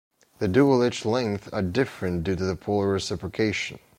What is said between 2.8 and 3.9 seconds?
reciprocation.